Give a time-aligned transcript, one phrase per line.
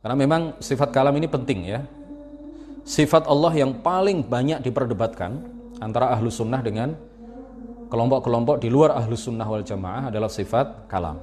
[0.00, 1.84] Karena memang sifat kalam ini penting ya.
[2.88, 5.44] Sifat Allah yang paling banyak diperdebatkan
[5.76, 6.96] antara ahlu sunnah dengan
[7.92, 11.20] kelompok-kelompok di luar ahlu sunnah wal jamaah adalah sifat kalam.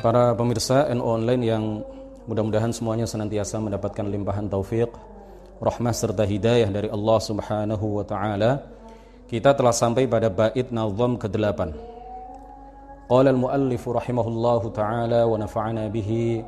[0.00, 1.64] Para pemirsa NO Online yang
[2.24, 5.11] mudah-mudahan semuanya senantiasa mendapatkan limpahan taufik
[5.62, 8.66] rahmah serta hidayah dari Allah Subhanahu wa taala.
[9.30, 11.60] Kita telah sampai pada bait nazam ke-8.
[13.06, 16.42] Qala al-muallif rahimahullahu taala wa nafa'ana bihi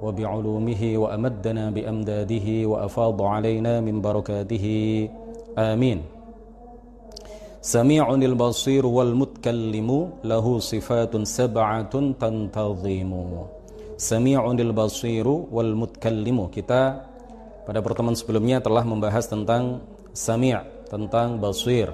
[0.00, 5.12] wa bi'ulumihi wa amaddana bi amdadihi wa afadha alaina min barakatihi.
[5.54, 6.02] Amin.
[7.64, 13.46] Sami'un al-basir wal mutkallimu lahu sifatun sab'atun tantazimu.
[13.94, 16.50] Sami'un al-basiru wal mutkallimu.
[16.50, 17.13] Kita
[17.64, 20.56] pada pertemuan sebelumnya telah membahas tentang sami'
[20.88, 21.90] tentang basir.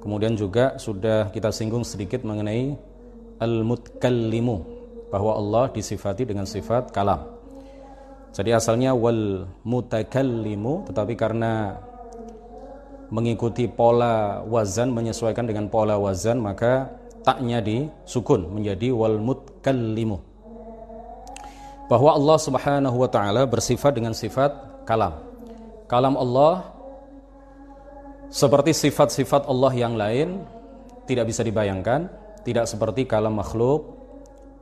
[0.00, 2.76] Kemudian juga sudah kita singgung sedikit mengenai
[3.40, 4.56] al-mutkallimu
[5.08, 7.40] bahwa Allah disifati dengan sifat kalam.
[8.30, 11.74] Jadi asalnya wal mutakallimu tetapi karena
[13.10, 16.86] mengikuti pola wazan menyesuaikan dengan pola wazan maka
[17.26, 20.18] taknya disukun menjadi wal mutkallimu.
[21.90, 25.20] Bahwa Allah Subhanahu wa taala bersifat dengan sifat kalam.
[25.90, 26.70] Kalam Allah
[28.30, 30.46] seperti sifat-sifat Allah yang lain
[31.10, 32.06] tidak bisa dibayangkan,
[32.46, 33.98] tidak seperti kalam makhluk,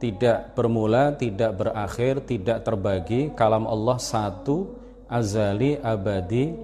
[0.00, 3.36] tidak bermula, tidak berakhir, tidak terbagi.
[3.36, 4.72] Kalam Allah satu,
[5.10, 6.56] azali, abadi,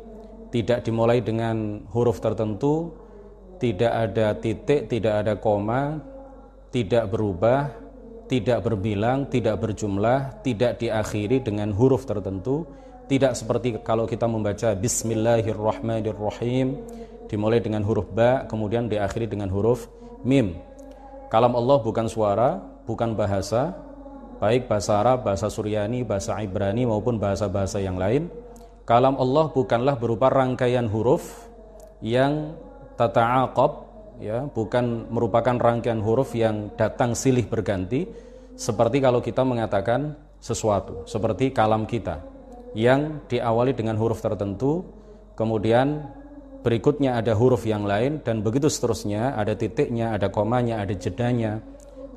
[0.48, 2.94] tidak dimulai dengan huruf tertentu,
[3.60, 5.98] tidak ada titik, tidak ada koma,
[6.70, 7.74] tidak berubah,
[8.30, 12.64] tidak berbilang, tidak berjumlah, tidak diakhiri dengan huruf tertentu,
[13.04, 16.80] tidak seperti kalau kita membaca Bismillahirrahmanirrahim
[17.28, 19.92] dimulai dengan huruf ba kemudian diakhiri dengan huruf
[20.24, 20.56] mim.
[21.28, 23.76] Kalam Allah bukan suara, bukan bahasa,
[24.40, 28.32] baik bahasa Arab, bahasa Suryani, bahasa Ibrani maupun bahasa-bahasa yang lain.
[28.88, 31.44] Kalam Allah bukanlah berupa rangkaian huruf
[32.04, 32.52] yang
[33.00, 33.72] tata'aqab
[34.20, 38.04] ya, bukan merupakan rangkaian huruf yang datang silih berganti
[38.54, 42.33] seperti kalau kita mengatakan sesuatu, seperti kalam kita
[42.74, 44.82] yang diawali dengan huruf tertentu,
[45.38, 46.10] kemudian
[46.66, 51.62] berikutnya ada huruf yang lain dan begitu seterusnya, ada titiknya, ada komanya, ada jedanya,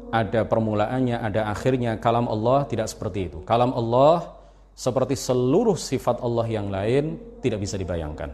[0.09, 2.01] ada permulaannya, ada akhirnya.
[2.01, 3.39] Kalam Allah tidak seperti itu.
[3.45, 4.33] Kalam Allah
[4.77, 8.29] seperti seluruh sifat Allah yang lain tidak bisa dibayangkan.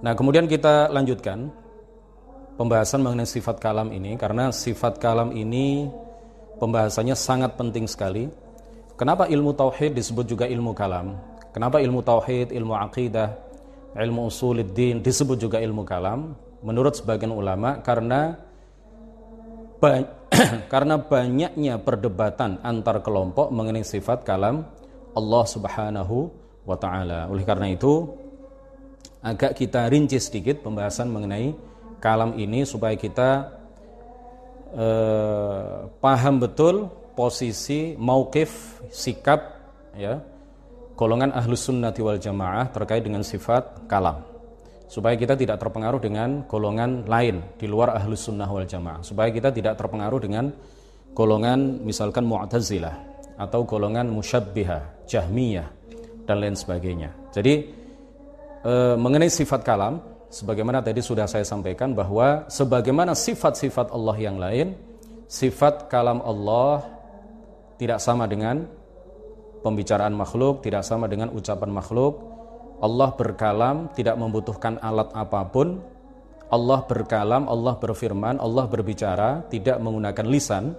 [0.00, 1.52] Nah, kemudian kita lanjutkan
[2.56, 5.92] pembahasan mengenai sifat kalam ini karena sifat kalam ini
[6.56, 8.32] pembahasannya sangat penting sekali
[9.00, 11.16] Kenapa ilmu tauhid disebut juga ilmu kalam?
[11.56, 13.32] Kenapa ilmu tauhid, ilmu akidah,
[13.96, 16.36] ilmu usuluddin disebut juga ilmu kalam?
[16.60, 18.36] Menurut sebagian ulama karena
[20.72, 24.68] karena banyaknya perdebatan antar kelompok mengenai sifat kalam
[25.16, 26.28] Allah Subhanahu
[26.68, 27.24] wa taala.
[27.32, 28.04] Oleh karena itu
[29.24, 31.56] agak kita rinci sedikit pembahasan mengenai
[32.04, 33.48] kalam ini supaya kita
[34.76, 39.60] eh, paham betul posisi maukif sikap
[39.92, 40.16] ya
[40.96, 44.24] golongan ahlus sunnati wal jamaah terkait dengan sifat kalam.
[44.88, 49.04] Supaya kita tidak terpengaruh dengan golongan lain di luar ahlus sunnah wal jamaah.
[49.04, 50.48] Supaya kita tidak terpengaruh dengan
[51.12, 52.96] golongan misalkan mu'tazilah
[53.36, 55.68] atau golongan musyabbihah jahmiyah
[56.28, 57.12] dan lain sebagainya.
[57.32, 57.54] Jadi
[58.60, 64.76] e, mengenai sifat kalam sebagaimana tadi sudah saya sampaikan bahwa sebagaimana sifat-sifat Allah yang lain
[65.30, 66.99] sifat kalam Allah
[67.80, 68.68] tidak sama dengan
[69.64, 72.20] pembicaraan makhluk, tidak sama dengan ucapan makhluk.
[72.84, 75.80] Allah berkalam tidak membutuhkan alat apa pun.
[76.52, 80.76] Allah berkalam, Allah berfirman, Allah berbicara tidak menggunakan lisan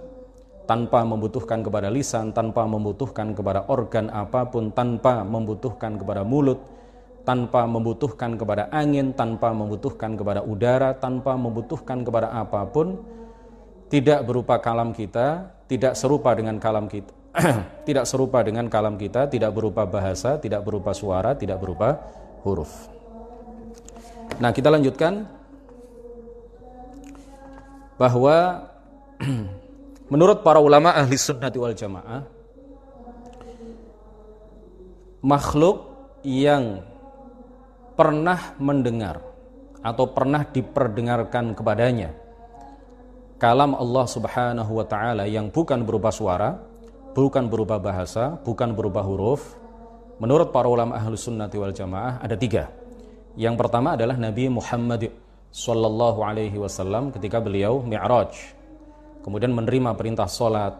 [0.68, 6.62] tanpa membutuhkan kepada lisan, tanpa membutuhkan kepada organ apa pun, tanpa membutuhkan kepada mulut,
[7.26, 13.00] tanpa membutuhkan kepada angin, tanpa membutuhkan kepada udara, tanpa membutuhkan kepada apa pun,
[13.92, 17.12] tidak berupa kalam kita, tidak serupa dengan kalam kita.
[17.88, 22.00] tidak serupa dengan kalam kita, tidak berupa bahasa, tidak berupa suara, tidak berupa
[22.40, 22.88] huruf.
[24.40, 25.28] Nah, kita lanjutkan
[28.00, 28.64] bahwa
[30.12, 32.24] menurut para ulama ahli sunnati wal jamaah
[35.20, 35.92] makhluk
[36.24, 36.80] yang
[37.92, 39.20] pernah mendengar
[39.84, 42.21] atau pernah diperdengarkan kepadanya
[43.42, 46.62] kalam Allah Subhanahu wa taala yang bukan berupa suara,
[47.10, 49.58] bukan berupa bahasa, bukan berupa huruf,
[50.22, 52.70] menurut para ulama ahlu sunnati wal jamaah ada tiga.
[53.34, 55.10] Yang pertama adalah Nabi Muhammad
[55.50, 58.30] sallallahu alaihi wasallam ketika beliau Mi'raj.
[59.26, 60.78] Kemudian menerima perintah salat.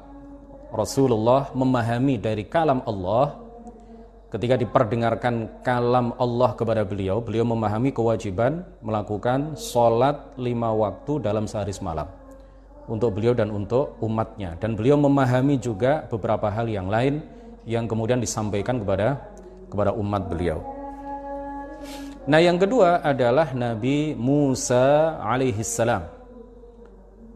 [0.70, 3.42] Rasulullah memahami dari kalam Allah
[4.30, 11.74] ketika diperdengarkan kalam Allah kepada beliau, beliau memahami kewajiban melakukan sholat lima waktu dalam sehari
[11.74, 12.21] semalam
[12.90, 14.58] untuk beliau dan untuk umatnya.
[14.58, 17.22] Dan beliau memahami juga beberapa hal yang lain
[17.68, 19.22] yang kemudian disampaikan kepada
[19.70, 20.58] kepada umat beliau.
[22.26, 26.06] Nah yang kedua adalah Nabi Musa alaihissalam.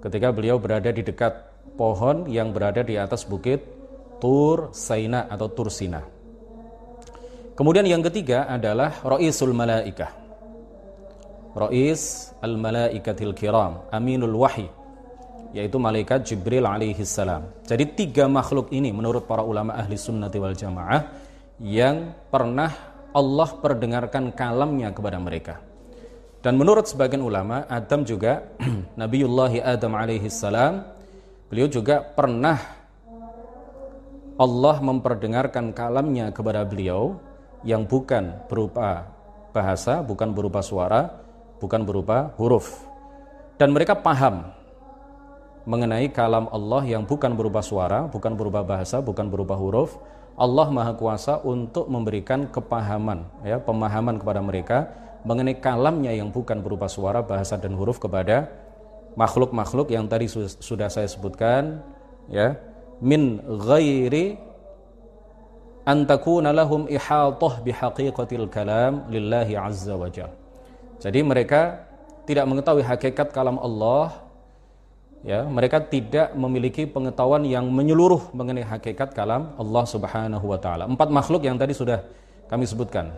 [0.03, 1.35] Ketika beliau berada di dekat
[1.75, 3.63] pohon yang berada di atas bukit
[4.23, 6.01] Tur Saina atau Tur Sina.
[7.57, 10.27] Kemudian yang ketiga adalah Ra'isul Malaikah.
[11.57, 14.69] Ra'is al-Malaikatil Kiram, Aminul Wahyi,
[15.57, 17.49] yaitu malaikat Jibril alaihi salam.
[17.65, 21.01] Jadi tiga makhluk ini menurut para ulama ahli sunnati wal jamaah
[21.57, 22.69] yang pernah
[23.17, 25.65] Allah perdengarkan kalamnya kepada mereka.
[26.45, 28.45] Dan menurut sebagian ulama, Adam juga
[29.01, 30.85] Nabiullah Adam alaihi salam,
[31.49, 32.61] beliau juga pernah
[34.37, 37.17] Allah memperdengarkan kalamnya kepada beliau
[37.65, 39.09] yang bukan berupa
[39.57, 41.09] bahasa, bukan berupa suara,
[41.57, 42.85] bukan berupa huruf.
[43.57, 44.56] Dan mereka paham
[45.67, 49.99] mengenai kalam Allah yang bukan berupa suara, bukan berupa bahasa, bukan berupa huruf.
[50.39, 54.79] Allah Maha Kuasa untuk memberikan kepahaman, ya, pemahaman kepada mereka
[55.27, 58.47] mengenai kalamnya yang bukan berupa suara, bahasa dan huruf kepada
[59.19, 60.31] makhluk-makhluk yang tadi
[60.61, 61.83] sudah saya sebutkan,
[62.31, 62.55] ya,
[63.03, 64.39] min ghairi
[65.89, 70.31] antakuna lahum ihatah bihaqiqatil kalam lillahi azza wa jal.
[71.01, 71.91] Jadi mereka
[72.29, 74.26] tidak mengetahui hakikat kalam Allah
[75.27, 80.87] ya mereka tidak memiliki pengetahuan yang menyeluruh mengenai hakikat kalam Allah Subhanahu wa taala.
[80.87, 81.99] Empat makhluk yang tadi sudah
[82.47, 83.11] kami sebutkan.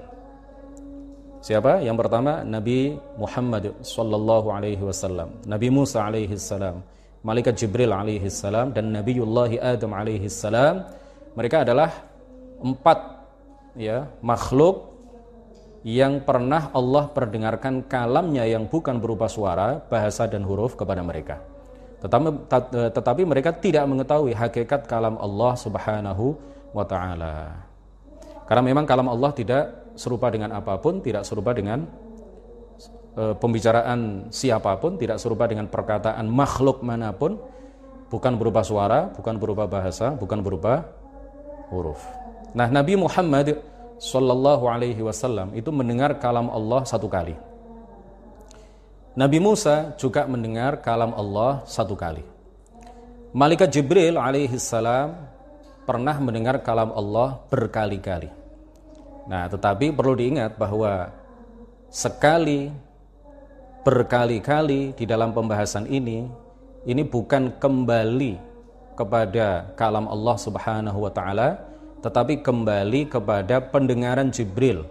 [1.45, 1.85] Siapa?
[1.85, 6.83] Yang pertama Nabi Muhammad sallallahu alaihi wasallam, Nabi Musa alaihi salam,
[7.23, 10.83] malaikat Jibril alaihi salam dan Nabiullah Adam alaihi salam.
[11.39, 11.95] Mereka adalah
[12.59, 12.99] empat
[13.79, 14.99] ya makhluk
[15.87, 21.58] yang pernah Allah perdengarkan kalamnya yang bukan berupa suara, bahasa dan huruf kepada mereka.
[21.99, 22.29] Tetapi,
[22.95, 26.39] tetapi mereka tidak mengetahui hakikat kalam Allah Subhanahu
[26.71, 27.67] wa taala.
[28.47, 31.85] Karena memang kalam Allah tidak serupa dengan apa pun, tidak serupa dengan
[33.19, 37.37] e, pembicaraan siapa pun, tidak serupa dengan perkataan makhluk mana pun,
[38.09, 40.87] bukan berupa suara, bukan berupa bahasa, bukan berupa
[41.75, 42.01] huruf.
[42.55, 43.59] Nah, Nabi Muhammad
[43.99, 47.48] Sallallahu Alaihi Wasallam itu mendengar kalam Allah satu kali.
[49.19, 52.23] Nabi Musa juga mendengar kalam Allah satu kali.
[53.35, 55.19] Malaikat Jibril alaihi salam
[55.83, 58.31] pernah mendengar kalam Allah berkali-kali.
[59.27, 61.11] Nah, tetapi perlu diingat bahwa
[61.91, 62.71] sekali
[63.83, 66.23] berkali-kali di dalam pembahasan ini
[66.87, 68.39] ini bukan kembali
[68.95, 71.59] kepada kalam Allah Subhanahu wa taala
[72.07, 74.87] tetapi kembali kepada pendengaran Jibril,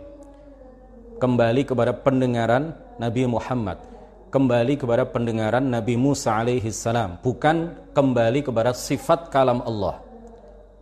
[1.15, 3.80] kembali kepada pendengaran Nabi Muhammad,
[4.27, 10.03] kembali kepada pendengaran Nabi Musa alaihi salam, bukan kembali kepada sifat kalam Allah.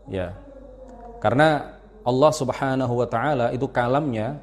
[0.10, 0.34] Ya.
[1.22, 4.38] Karena Allah Subhanahu wa taala itu kalamnya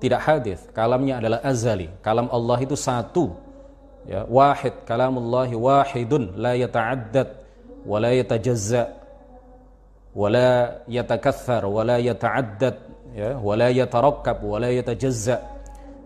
[0.00, 1.88] tidak hadis, kalamnya adalah azali.
[2.00, 3.32] Kalam Allah itu satu.
[4.02, 7.38] Ya, wahid, kalamullahi wahidun la yata'addad
[7.86, 8.98] wa la yatajazza
[10.10, 12.76] wala yatakathar wala yata'addad
[13.16, 15.40] ya wala yatarakkab wala yatajazza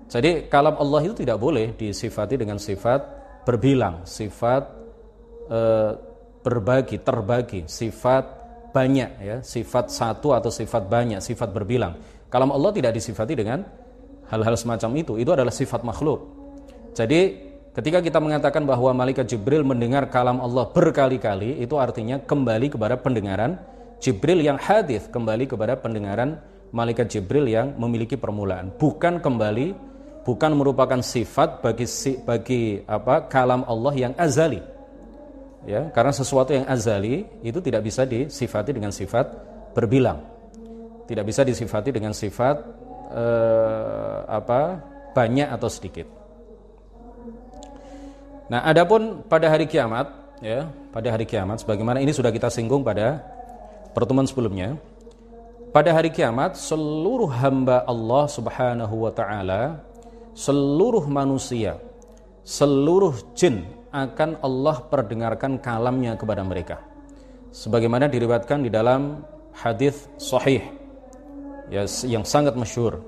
[0.06, 3.02] jadi kalam Allah itu tidak boleh disifati dengan sifat
[3.42, 4.62] berbilang sifat
[5.50, 5.60] e,
[6.46, 8.24] berbagi terbagi sifat
[8.70, 11.98] banyak ya sifat satu atau sifat banyak sifat berbilang.
[12.30, 13.62] Kalam Allah tidak disifati dengan
[14.30, 15.18] hal-hal semacam itu.
[15.18, 16.26] Itu adalah sifat makhluk.
[16.94, 17.20] Jadi
[17.74, 23.58] ketika kita mengatakan bahwa malaikat Jibril mendengar kalam Allah berkali-kali itu artinya kembali kepada pendengaran
[23.98, 26.36] Jibril yang hadis kembali kepada pendengaran
[26.74, 29.95] malaikat Jibril yang memiliki permulaan, bukan kembali
[30.26, 31.86] bukan merupakan sifat bagi
[32.26, 34.58] bagi apa kalam Allah yang azali.
[35.66, 39.30] Ya, karena sesuatu yang azali itu tidak bisa disifati dengan sifat
[39.74, 40.18] berbilang.
[41.06, 42.58] Tidak bisa disifati dengan sifat
[43.14, 44.82] eh, apa
[45.14, 46.06] banyak atau sedikit.
[48.46, 50.06] Nah, adapun pada hari kiamat,
[50.38, 53.26] ya, pada hari kiamat sebagaimana ini sudah kita singgung pada
[53.90, 54.78] pertemuan sebelumnya,
[55.74, 59.82] pada hari kiamat seluruh hamba Allah Subhanahu wa taala,
[60.36, 61.80] seluruh manusia,
[62.44, 66.84] seluruh jin akan Allah perdengarkan kalamnya kepada mereka.
[67.56, 69.24] Sebagaimana diriwayatkan di dalam
[69.56, 70.60] hadis sahih
[71.72, 73.00] ya, yang sangat masyhur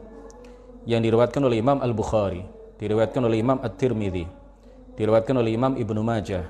[0.89, 2.49] yang diriwayatkan oleh Imam Al-Bukhari,
[2.81, 4.25] diriwayatkan oleh Imam At-Tirmidzi,
[4.97, 6.49] diriwayatkan oleh Imam Ibnu Majah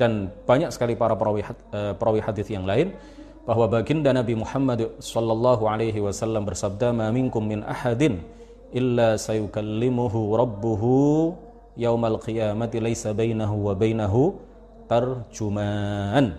[0.00, 2.96] dan banyak sekali para perawi, uh, perawi hadis yang lain
[3.44, 8.24] bahwa baginda Nabi Muhammad sallallahu alaihi wasallam bersabda ma minkum min ahadin
[8.72, 11.34] illa sayukallimuhu rabbuhu
[11.78, 14.34] yaumal qiyamati laisa bainahu wa bainahu
[14.90, 16.34] tarjuman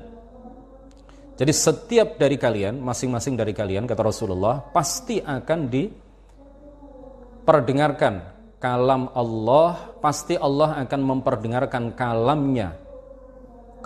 [1.38, 8.14] jadi setiap dari kalian masing-masing dari kalian kata Rasulullah pasti akan diperdengarkan
[8.58, 12.88] kalam Allah pasti Allah akan memperdengarkan kalamnya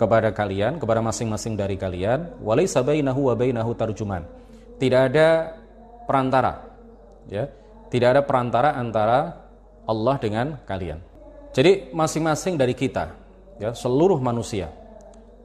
[0.02, 4.26] kepada kalian, kepada masing-masing dari kalian, walaisa bainahu wa bainahu tarjuman.
[4.80, 5.54] Tidak ada
[6.08, 6.66] perantara.
[7.30, 7.46] Ya.
[7.92, 9.36] Tidak ada perantara antara
[9.84, 10.96] Allah dengan kalian.
[11.52, 13.12] Jadi masing-masing dari kita,
[13.60, 14.72] ya, seluruh manusia.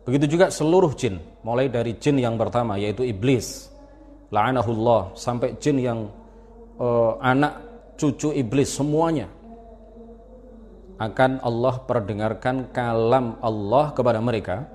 [0.07, 3.67] Begitu juga seluruh jin, mulai dari jin yang pertama yaitu iblis,
[4.31, 5.99] la'anahullah, sampai jin yang
[6.79, 7.59] uh, anak
[7.99, 9.27] cucu iblis semuanya
[10.97, 14.65] akan Allah perdengarkan kalam Allah kepada mereka.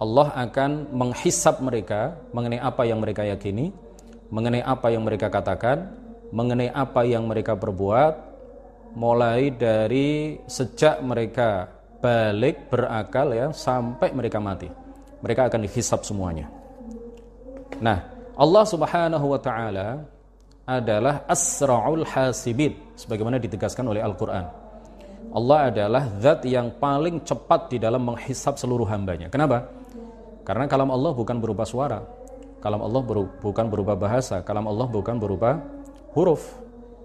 [0.00, 3.68] Allah akan menghisap mereka mengenai apa yang mereka yakini,
[4.32, 5.99] mengenai apa yang mereka katakan,
[6.30, 8.14] mengenai apa yang mereka perbuat,
[8.94, 11.70] mulai dari sejak mereka
[12.00, 14.66] balik berakal ya sampai mereka mati.
[15.20, 16.48] Mereka akan dihisap semuanya.
[17.78, 18.00] Nah,
[18.34, 20.00] Allah Subhanahu wa taala
[20.64, 24.46] adalah asraul hasibin sebagaimana ditegaskan oleh Al-Qur'an.
[25.30, 29.30] Allah adalah zat yang paling cepat di dalam menghisap seluruh hambanya.
[29.30, 29.68] Kenapa?
[30.42, 32.02] Karena kalam Allah bukan berupa suara.
[32.58, 33.00] Kalam Allah
[33.38, 34.42] bukan berupa bahasa.
[34.42, 35.60] Kalam Allah bukan berupa
[36.14, 36.58] huruf.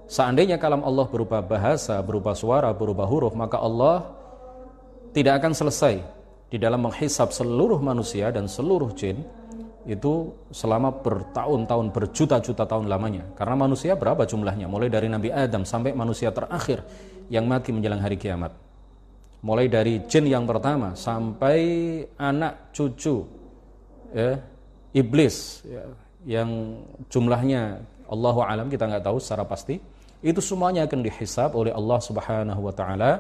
[0.06, 4.14] Seandainya kalam Allah berupa bahasa, berupa suara, berupa huruf, maka Allah
[5.18, 5.96] tidak akan selesai
[6.52, 9.26] di dalam menghisap seluruh manusia dan seluruh jin
[9.86, 13.26] itu selama bertahun-tahun, berjuta-juta tahun lamanya.
[13.38, 14.66] Karena manusia berapa jumlahnya?
[14.66, 16.82] Mulai dari Nabi Adam sampai manusia terakhir
[17.30, 18.54] yang mati menjelang hari kiamat.
[19.46, 21.58] Mulai dari jin yang pertama sampai
[22.18, 23.30] anak cucu
[24.10, 24.42] ya,
[24.90, 25.86] iblis ya,
[26.26, 26.82] yang
[27.14, 27.78] jumlahnya
[28.10, 29.78] Allahu alam kita nggak tahu secara pasti.
[30.26, 33.12] Itu semuanya akan dihisap oleh Allah Subhanahu wa taala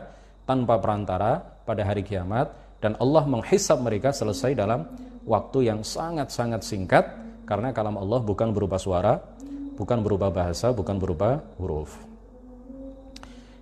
[0.46, 2.50] tanpa perantara pada hari kiamat
[2.82, 4.86] dan Allah menghisap mereka selesai dalam
[5.25, 7.06] waktu yang sangat-sangat singkat
[7.46, 9.22] karena kalam Allah bukan berupa suara,
[9.77, 11.94] bukan berupa bahasa, bukan berupa huruf.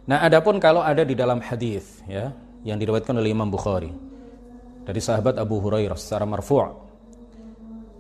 [0.04, 2.36] Nah, adapun kalau ada di dalam hadis ya
[2.68, 3.92] yang diriwayatkan oleh Imam Bukhari
[4.84, 6.84] dari sahabat Abu Hurairah secara marfu'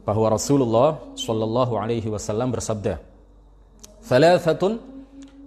[0.03, 2.99] bahwa Rasulullah Shallallahu alaihi wasallam bersabda,
[4.03, 4.79] "Thalathatun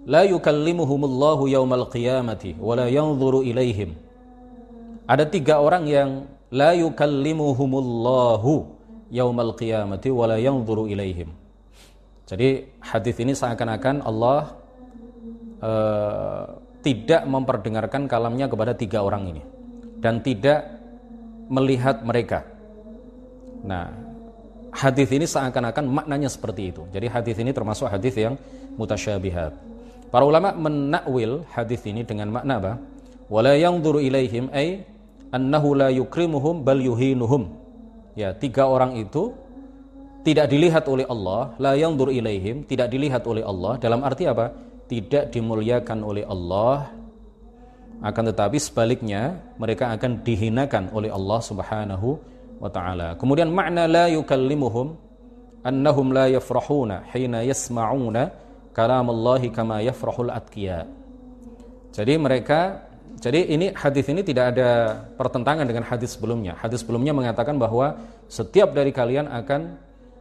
[0.09, 3.93] la yukallimuhumullahu yaumal qiyamati wa la yanzuru ilaihim."
[5.07, 8.51] Ada tiga orang yang la yukallimuhumullahu
[9.13, 11.31] yaumal qiyamati wa la yanzuru ilaihim.
[12.27, 14.51] Jadi hadis ini seakan-akan Allah
[15.63, 19.43] uh, tidak memperdengarkan kalamnya kepada tiga orang ini
[20.03, 20.67] dan tidak
[21.47, 22.43] melihat mereka.
[23.63, 24.06] Nah,
[24.71, 26.83] hadis ini seakan-akan maknanya seperti itu.
[26.91, 28.35] Jadi hadis ini termasuk hadis yang
[28.75, 29.51] mutasyabihat.
[30.07, 32.73] Para ulama menakwil hadis ini dengan makna apa?
[33.27, 34.87] Wala yanzuru ilaihim ay
[35.35, 37.51] annahu la yukrimuhum bal yuhinuhum.
[38.15, 39.35] Ya, tiga orang itu
[40.23, 44.51] tidak dilihat oleh Allah, la yanzur ilaihim, tidak dilihat oleh Allah dalam arti apa?
[44.87, 46.95] Tidak dimuliakan oleh Allah.
[47.99, 52.19] Akan tetapi sebaliknya mereka akan dihinakan oleh Allah Subhanahu
[52.57, 53.17] wa taala.
[53.17, 54.97] Kemudian makna la yukallimuhum
[55.65, 58.31] annahum la yafrahuna hina yasma'una
[58.73, 60.85] kalam Allah kama yafrahul atqiya.
[61.93, 62.87] Jadi mereka
[63.17, 66.53] jadi ini hadis ini tidak ada pertentangan dengan hadis sebelumnya.
[66.61, 67.97] Hadis sebelumnya mengatakan bahwa
[68.29, 69.73] setiap dari kalian akan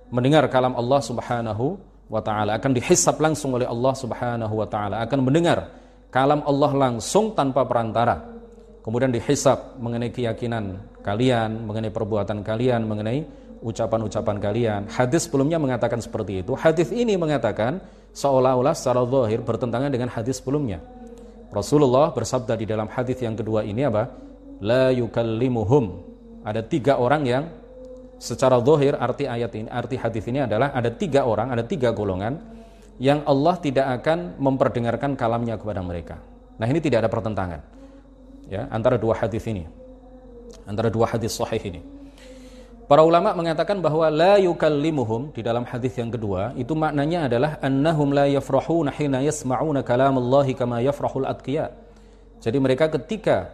[0.09, 1.77] mendengar kalam Allah Subhanahu
[2.09, 5.69] wa taala, akan dihisap langsung oleh Allah Subhanahu wa taala, akan mendengar
[6.09, 8.23] kalam Allah langsung tanpa perantara.
[8.81, 13.23] Kemudian dihisap mengenai keyakinan kalian, mengenai perbuatan kalian, mengenai
[13.63, 14.81] ucapan-ucapan kalian.
[14.91, 16.59] Hadis sebelumnya mengatakan seperti itu.
[16.59, 17.79] Hadis ini mengatakan
[18.11, 20.83] seolah-olah secara zahir bertentangan dengan hadis sebelumnya.
[21.55, 24.11] Rasulullah bersabda di dalam hadis yang kedua ini apa?
[24.67, 26.03] La yukallimuhum.
[26.43, 27.45] Ada tiga orang yang
[28.19, 32.39] secara dohir arti ayat ini, arti hadis ini adalah ada tiga orang, ada tiga golongan
[32.99, 36.17] yang Allah tidak akan memperdengarkan kalamnya kepada mereka.
[36.57, 37.61] Nah ini tidak ada pertentangan
[38.49, 39.67] ya antara dua hadis ini,
[40.67, 41.81] antara dua hadis sahih ini.
[42.87, 48.15] Para ulama mengatakan bahwa la yukallimuhum di dalam hadis yang kedua itu maknanya adalah annahum
[48.15, 51.75] la yafrahuna hina yasma'una kalamallahi kama yafrahul atqiya.
[52.39, 53.51] Jadi mereka ketika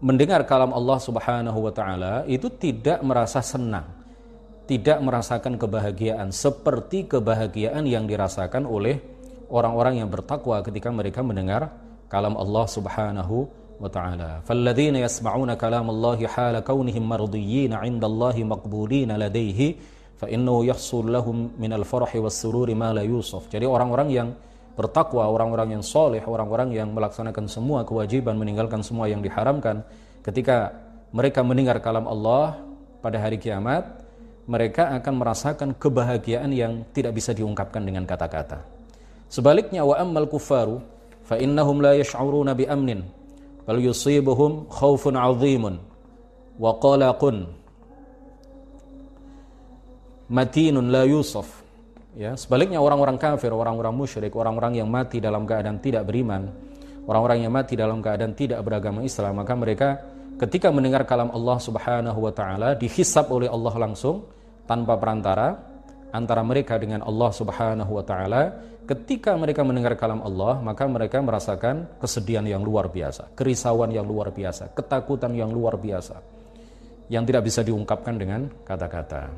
[0.00, 3.84] mendengar kalam Allah Subhanahu wa taala itu tidak merasa senang,
[4.64, 8.96] tidak merasakan kebahagiaan seperti kebahagiaan yang dirasakan oleh
[9.52, 11.68] orang-orang yang bertakwa ketika mereka mendengar
[12.08, 13.65] kalam Allah Subhanahu wa
[15.04, 19.76] yasma'una kalam Allah hala kaunihim mardiyyin 'inda Allah maqbulin ladaihi
[20.16, 23.52] fa innahu yahsul lahum minal farahi was sururi ma la yusaf.
[23.52, 24.28] Jadi orang-orang yang
[24.76, 29.84] bertakwa, orang-orang yang soleh, orang-orang yang melaksanakan semua kewajiban, meninggalkan semua yang diharamkan,
[30.20, 30.72] ketika
[31.12, 32.60] mereka mendengar kalam Allah
[33.00, 34.04] pada hari kiamat,
[34.46, 38.62] mereka akan merasakan kebahagiaan yang tidak bisa diungkapkan dengan kata-kata.
[39.26, 40.78] Sebaliknya wa ammal kufaru
[41.26, 43.02] fa innahum la yash'uruna bi amnin
[43.66, 45.82] bal yusibuhum khaufun 'azimun
[46.56, 47.50] wa qalaqun
[50.30, 51.66] matinun la yusaf
[52.16, 56.48] Ya, sebaliknya orang-orang kafir, orang-orang musyrik, orang-orang yang mati dalam keadaan tidak beriman,
[57.04, 60.00] orang-orang yang mati dalam keadaan tidak beragama Islam, maka mereka
[60.40, 64.24] ketika mendengar kalam Allah Subhanahu wa taala dihisap oleh Allah langsung
[64.64, 65.60] tanpa perantara
[66.08, 68.42] antara mereka dengan Allah Subhanahu wa taala.
[68.86, 74.30] Ketika mereka mendengar kalam Allah, maka mereka merasakan kesedihan yang luar biasa, kerisauan yang luar
[74.30, 76.22] biasa, ketakutan yang luar biasa
[77.10, 79.30] yang tidak bisa diungkapkan dengan kata-kata.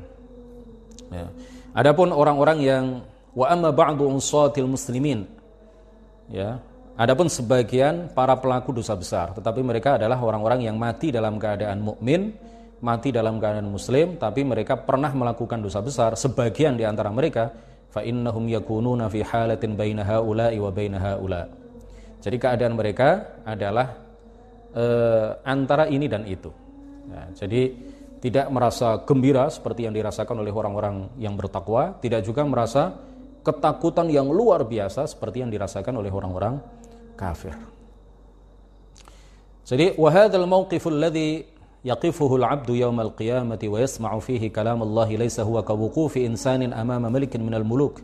[1.09, 1.25] Ya.
[1.73, 2.85] Adapun orang-orang yang
[3.33, 5.29] wa amma ba'du unsatil muslimin
[6.29, 6.57] ya
[6.97, 12.33] adapun sebagian para pelaku dosa besar tetapi mereka adalah orang-orang yang mati dalam keadaan mukmin
[12.81, 17.53] mati dalam keadaan muslim tapi mereka pernah melakukan dosa besar sebagian di antara mereka
[17.89, 20.71] fa innahum yakununa fi halatin baina haula'i wa
[22.19, 23.97] jadi keadaan mereka adalah
[24.75, 26.51] eh, antara ini dan itu
[27.09, 27.61] ya, jadi
[28.19, 32.99] tidak merasa gembira seperti yang dirasakan oleh orang-orang yang bertakwa, tidak juga merasa
[33.39, 36.59] ketakutan yang luar biasa seperti yang dirasakan oleh orang-orang
[37.15, 37.55] kafir.
[39.63, 41.47] Jadi wahadal mawqiful ladzi
[43.71, 48.03] wa yasma'u fihi kalam Allah laysa huwa kawuqufi insanin amama malikin min al-muluk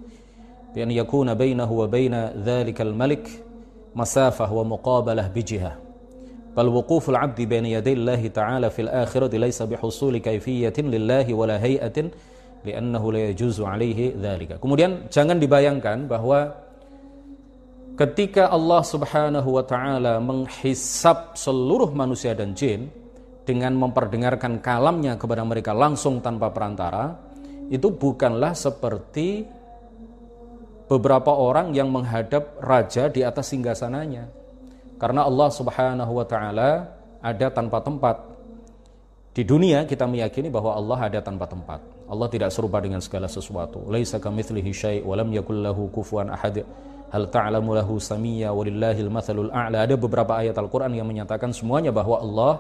[0.72, 3.28] bi an yakuna bainahu wa baina dhalika al-malik
[3.92, 5.76] masafah wa muqabalah bijihah
[6.56, 12.16] bal wuquful 'abdi baina yaday Allah ta'ala fil akhirati laisa bihusuli kaifiyatin lillahi wala hay'atin
[12.64, 14.56] li'annahu la yajuzu 'alaihi dzalika.
[14.64, 16.56] Kemudian jangan dibayangkan bahwa
[18.00, 22.88] ketika Allah Subhanahu wa taala menghisap seluruh manusia dan jin
[23.46, 27.14] dengan memperdengarkan kalamnya kepada mereka langsung tanpa perantara,
[27.70, 29.46] itu bukanlah seperti
[30.86, 34.46] beberapa orang yang menghadap raja di atas singgasananya
[34.96, 36.88] karena Allah Subhanahu wa taala
[37.20, 38.16] ada tanpa tempat.
[39.36, 41.84] Di dunia kita meyakini bahwa Allah ada tanpa tempat.
[42.08, 43.84] Allah tidak serupa dengan segala sesuatu.
[43.92, 46.64] Laisa kamitslihi syai' wa lam yakul lahu kufuwan ahad.
[47.12, 49.84] Hal ta'lamu lahu walillahil mathalul a'la.
[49.84, 52.54] Ada beberapa ayat Al-Qur'an yang menyatakan semuanya bahwa Allah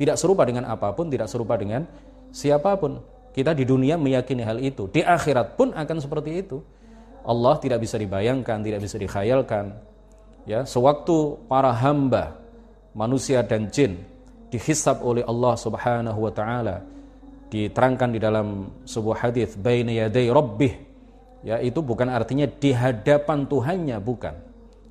[0.00, 1.84] tidak serupa dengan apa pun, tidak serupa dengan
[2.32, 3.04] siapa pun.
[3.36, 4.88] Kita di dunia meyakini hal itu.
[4.88, 6.64] Di akhirat pun akan seperti itu.
[7.20, 9.90] Allah tidak bisa dibayangkan, tidak bisa dikhayalkan
[10.48, 12.38] ya sewaktu para hamba
[12.96, 14.00] manusia dan jin
[14.50, 16.82] dihisab oleh Allah Subhanahu wa taala
[17.50, 20.74] diterangkan di dalam sebuah hadis baina yaday rabbih
[21.46, 24.34] ya itu bukan artinya di hadapan Tuhannya bukan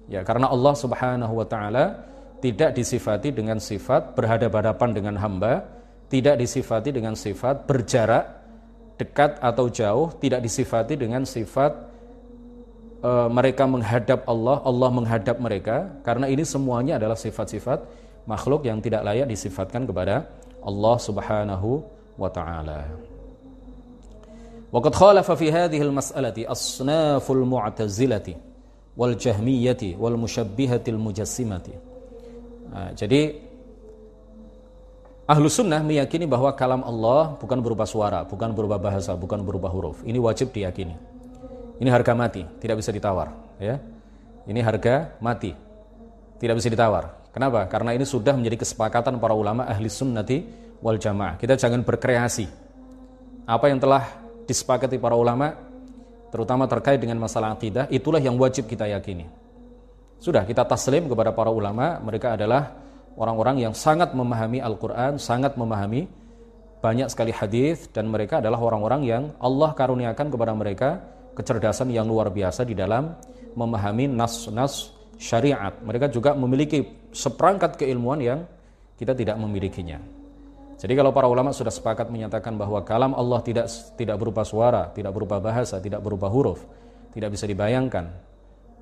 [0.08, 2.08] ya karena Allah Subhanahu wa taala
[2.40, 8.26] tidak disifati dengan sifat berhadapan-hadapan dengan hamba tidak disifati dengan sifat berjarak
[9.00, 11.72] dekat atau jauh tidak disifati dengan sifat
[13.00, 17.80] e, mereka menghadap Allah, Allah menghadap mereka karena ini semuanya adalah sifat-sifat
[18.28, 20.28] makhluk yang tidak layak disifatkan kepada
[20.60, 21.80] Allah Subhanahu
[22.20, 22.84] wa taala.
[24.70, 25.50] Waqad khalafa fi
[26.46, 28.38] asnaful mu'tazilati
[29.00, 31.89] wal jahmiyati wal musyabbihati al-mujassimati.
[32.70, 33.50] Nah, jadi
[35.30, 40.02] Ahlu sunnah meyakini bahwa kalam Allah bukan berupa suara, bukan berupa bahasa, bukan berupa huruf.
[40.02, 40.98] Ini wajib diyakini.
[41.78, 43.30] Ini harga mati, tidak bisa ditawar,
[43.62, 43.78] ya.
[44.50, 45.54] Ini harga mati.
[46.42, 47.30] Tidak bisa ditawar.
[47.30, 47.62] Kenapa?
[47.70, 50.50] Karena ini sudah menjadi kesepakatan para ulama ahli sunnati
[50.82, 51.38] wal jamaah.
[51.38, 52.50] Kita jangan berkreasi.
[53.46, 54.10] Apa yang telah
[54.50, 55.54] disepakati para ulama,
[56.34, 59.30] terutama terkait dengan masalah akidah, itulah yang wajib kita yakini.
[60.20, 62.76] Sudah kita taslim kepada para ulama, mereka adalah
[63.16, 66.12] orang-orang yang sangat memahami Al-Quran, sangat memahami
[66.80, 70.90] banyak sekali hadis dan mereka adalah orang-orang yang Allah karuniakan kepada mereka
[71.36, 73.16] kecerdasan yang luar biasa di dalam
[73.56, 75.76] memahami nas-nas syariat.
[75.84, 76.84] Mereka juga memiliki
[77.16, 78.40] seperangkat keilmuan yang
[78.96, 80.00] kita tidak memilikinya.
[80.80, 83.68] Jadi kalau para ulama sudah sepakat menyatakan bahwa kalam Allah tidak
[84.00, 86.64] tidak berupa suara, tidak berupa bahasa, tidak berupa huruf,
[87.12, 88.08] tidak bisa dibayangkan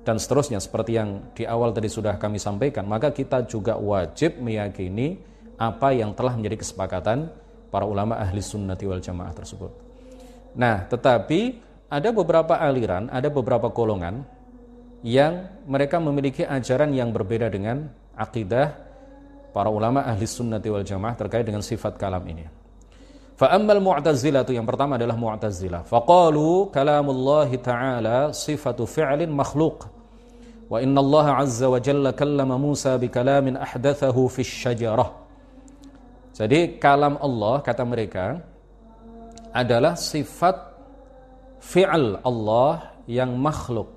[0.06, 5.18] dan seterusnya seperti yang di awal tadi sudah kami sampaikan, maka kita juga wajib meyakini
[5.58, 7.28] apa yang telah menjadi kesepakatan
[7.68, 9.72] para ulama ahli sunnati wal jamaah tersebut.
[10.56, 14.24] Nah, tetapi ada beberapa aliran, ada beberapa golongan
[15.04, 17.86] yang mereka memiliki ajaran yang berbeda dengan
[18.18, 18.74] akidah
[19.54, 22.57] para ulama ahli sunnati wal jamaah terkait dengan sifat kalam ini.
[23.38, 25.86] Fa'ammal mu'tazilah itu yang pertama adalah mu'tazilah.
[25.86, 29.86] Faqalu kalamullahi ta'ala sifatu fi'lin makhluk.
[30.66, 35.10] Wa inna Allah azza wa jalla kallama Musa bi kalamin ahdathahu fi syajarah.
[36.34, 38.42] Jadi kalam Allah kata mereka
[39.54, 40.74] adalah sifat
[41.62, 43.90] fi'al Allah yang makhluk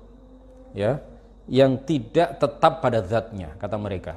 [0.74, 1.02] ya
[1.50, 4.14] yang tidak tetap pada zatnya kata mereka.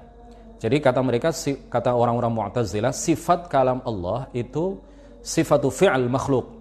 [0.62, 1.30] Jadi kata mereka
[1.70, 4.80] kata orang-orang Mu'tazilah sifat kalam Allah itu
[5.26, 6.54] sifatu fi'al makhluk.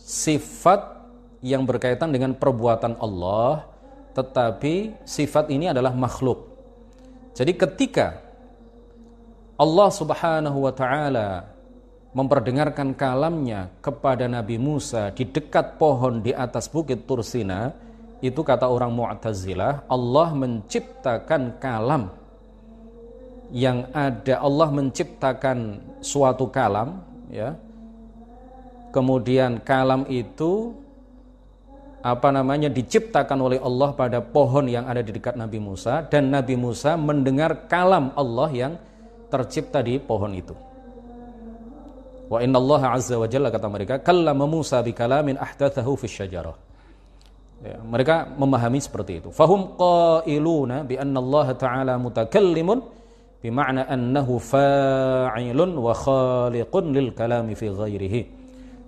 [0.00, 1.04] Sifat
[1.44, 3.68] yang berkaitan dengan perbuatan Allah
[4.16, 6.48] tetapi sifat ini adalah makhluk.
[7.32, 8.20] Jadi ketika
[9.56, 11.48] Allah Subhanahu wa taala
[12.12, 17.72] memperdengarkan kalamnya kepada Nabi Musa di dekat pohon di atas bukit Tursina,
[18.20, 22.12] itu kata orang Mu'tazilah, Allah menciptakan kalam
[23.52, 27.00] yang ada Allah menciptakan suatu kalam
[27.32, 27.56] ya.
[28.92, 30.76] Kemudian kalam itu
[32.02, 36.58] apa namanya diciptakan oleh Allah pada pohon yang ada di dekat Nabi Musa dan Nabi
[36.58, 38.72] Musa mendengar kalam Allah yang
[39.30, 40.52] tercipta di pohon itu.
[42.26, 46.56] Wa inna Allah azza wa jalla kata mereka kallama Musa bi kalamin ahdathahu fi syajarah.
[47.62, 49.28] Ya, mereka memahami seperti itu.
[49.30, 52.82] Fahum qailuna bi anna Allah Ta'ala mutakallimun
[53.38, 58.41] bima'na annahu fa'ilun wa khaliqun lil kalami fi ghairihi.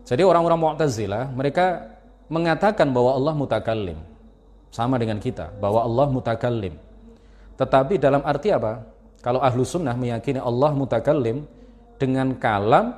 [0.05, 1.97] Jadi orang-orang Mu'tazilah mereka
[2.29, 3.99] mengatakan bahwa Allah mutakallim.
[4.69, 6.75] Sama dengan kita, bahwa Allah mutakallim.
[7.55, 8.83] Tetapi dalam arti apa?
[9.23, 11.47] Kalau ahlu sunnah meyakini Allah mutakallim
[11.97, 12.93] dengan kalam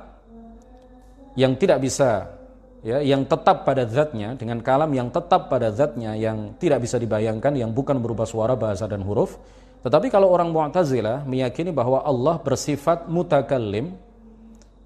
[1.37, 2.33] yang tidak bisa
[2.81, 7.53] ya yang tetap pada zatnya dengan kalam yang tetap pada zatnya yang tidak bisa dibayangkan
[7.53, 9.37] yang bukan berupa suara bahasa dan huruf
[9.85, 13.93] tetapi kalau orang Mu'tazilah meyakini bahwa Allah bersifat mutakallim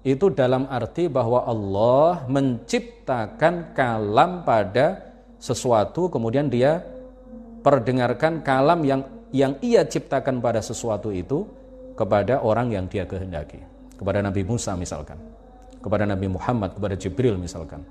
[0.02, 6.82] itu dalam arti bahwa Allah menciptakan kalam pada sesuatu kemudian dia
[7.62, 11.46] perdengarkan kalam yang yang ia ciptakan pada sesuatu itu
[11.94, 13.62] kepada orang yang dia kehendaki
[13.94, 15.32] kepada Nabi Musa misalkan
[15.82, 17.82] kepada Nabi Muhammad, kepada Jibril misalkan.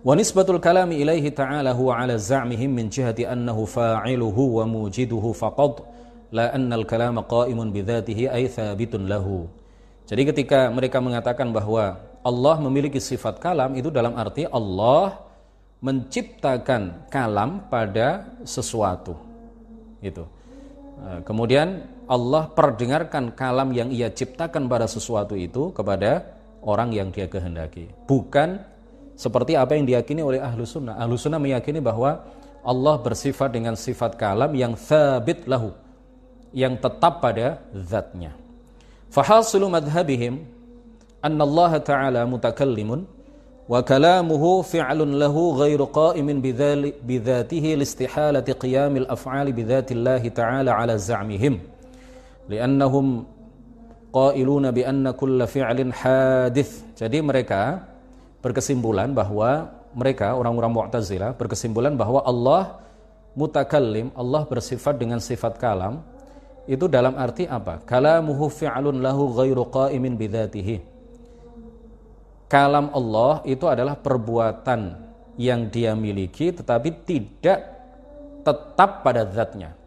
[0.00, 5.84] Wa nisbatul kalami ilaihi ta'ala huwa ala za'mihim min jihati annahu fa'iluhu wa mujiduhu faqad
[6.32, 9.44] la anna al-kalama qa'imun bidzatihi ay thabitun lahu.
[10.10, 15.22] Jadi ketika mereka mengatakan bahwa Allah memiliki sifat kalam itu dalam arti Allah
[15.78, 19.14] menciptakan kalam pada sesuatu.
[20.02, 20.26] Itu.
[21.22, 26.26] Kemudian Allah perdengarkan kalam yang ia ciptakan pada sesuatu itu kepada
[26.60, 27.88] orang yang dia kehendaki.
[28.10, 28.60] Bukan
[29.14, 30.98] seperti apa yang diyakini oleh ahlu sunnah.
[30.98, 32.26] Ahlu sunnah meyakini bahwa
[32.66, 35.70] Allah bersifat dengan sifat kalam yang thabit lahu.
[36.50, 38.34] Yang tetap pada zatnya.
[39.10, 40.46] Fahasilu madhabihim
[41.18, 43.02] anna Allah Ta'ala mutakallimun
[43.70, 51.58] wa kalamuhu fi'lun lahu ghairu qa'imin bidzatihi listihalati qiyamil af'ali bidzatillahi ta'ala ala za'mihim
[52.50, 53.26] li'annahum
[54.10, 55.46] qailuna bi anna kulla.
[55.46, 57.86] Jadi mereka
[58.42, 62.78] berkesimpulan bahwa mereka orang-orang Mu'tazilah berkesimpulan bahwa Allah
[63.38, 66.02] mutakallim, Allah bersifat dengan sifat kalam
[66.70, 67.82] itu dalam arti apa?
[67.82, 70.86] Kalamuhu fi'lun lahu ghairu qa'imin bidzatihi.
[72.46, 74.94] Kalam Allah itu adalah perbuatan
[75.34, 77.58] yang dia miliki tetapi tidak
[78.46, 79.80] tetap pada zatnya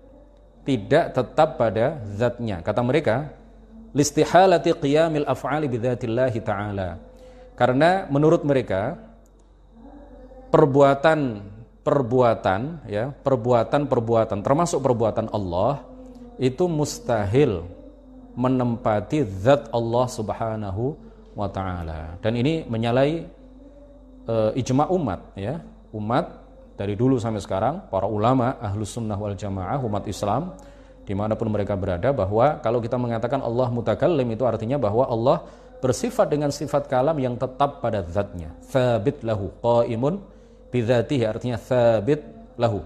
[0.63, 2.63] tidak tetap pada zatnya.
[2.63, 3.31] Kata mereka,
[3.91, 6.99] listihalati qiyamil af'ali bidzatillahi ta'ala.
[7.53, 8.97] Karena menurut mereka
[10.49, 11.51] perbuatan
[11.83, 15.83] perbuatan ya, perbuatan-perbuatan termasuk perbuatan Allah
[16.37, 17.65] itu mustahil
[18.33, 20.97] menempati zat Allah Subhanahu
[21.37, 22.17] wa taala.
[22.21, 23.25] Dan ini menyalai
[24.25, 25.61] e, ijma umat ya.
[25.93, 26.25] Umat
[26.73, 30.57] dari dulu sampai sekarang para ulama ahlus sunnah wal jamaah umat Islam
[31.03, 35.45] di mana pun mereka berada bahwa kalau kita mengatakan Allah mutakallim itu artinya bahwa Allah
[35.83, 40.23] bersifat dengan sifat kalam yang tetap pada zatnya thabit lahu qaimun
[40.71, 42.23] bidzatihi artinya thabit
[42.55, 42.81] lahu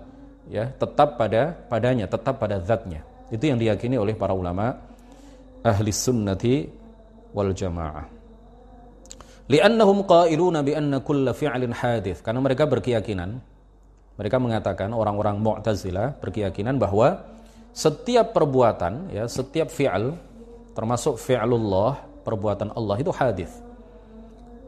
[0.49, 4.71] ya tetap pada padanya tetap pada zatnya itu yang diyakini oleh para ulama
[5.63, 6.67] ahli sunnati
[7.35, 8.05] wal jamaah
[9.47, 13.39] li'annahum qailuna bi anna kulla fi'lin hadith karena mereka berkeyakinan
[14.17, 17.21] mereka mengatakan orang-orang Mu'tazilah berkeyakinan bahwa
[17.77, 20.17] setiap perbuatan ya, setiap fi'al
[20.73, 23.53] termasuk fi'lullah, perbuatan Allah itu hadis.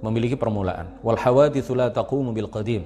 [0.05, 1.01] Memiliki permulaan.
[1.01, 2.85] Wal hawaditsu la taqumu bil qadim.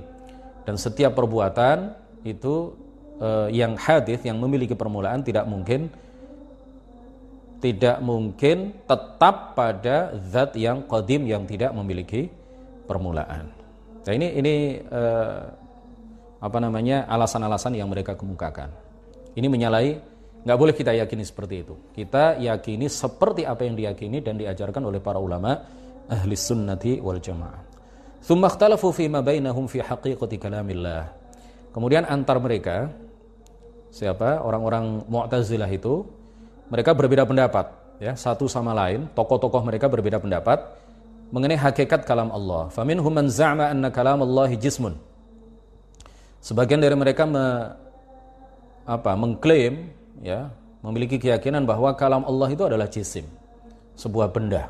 [0.64, 1.92] Dan setiap perbuatan
[2.24, 2.72] itu
[3.20, 5.92] uh, yang hadis yang memiliki permulaan tidak mungkin
[7.64, 12.28] tidak mungkin tetap pada zat yang qadim yang tidak memiliki
[12.84, 13.48] permulaan.
[14.04, 15.48] Nah ini ini uh,
[16.44, 18.68] apa namanya alasan-alasan yang mereka kemukakan.
[19.32, 19.92] Ini menyalahi
[20.44, 21.76] nggak boleh kita yakini seperti itu.
[21.96, 25.56] Kita yakini seperti apa yang diyakini dan diajarkan oleh para ulama
[26.12, 27.64] ahli sunnati wal jamaah.
[28.20, 31.04] Fi ma bainahum fi haqiqati kalamillah.
[31.72, 32.92] Kemudian antar mereka
[33.94, 34.42] siapa?
[34.42, 36.02] Orang-orang Mu'tazilah itu
[36.74, 37.70] mereka berbeda pendapat
[38.02, 39.06] ya satu sama lain.
[39.14, 40.66] Tokoh-tokoh mereka berbeda pendapat
[41.30, 42.74] mengenai hakikat kalam Allah.
[42.74, 44.98] Faminhum man za'ma anna kalam Allah jismun.
[46.42, 47.72] Sebagian dari mereka me,
[48.84, 50.52] apa mengklaim ya
[50.84, 53.24] memiliki keyakinan bahwa kalam Allah itu adalah jisim
[53.96, 54.68] sebuah benda